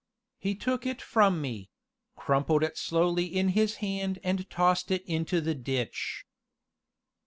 [0.39, 1.69] He took it from me
[2.15, 6.25] crumpled it slowly in his hand and tossed it into the ditch.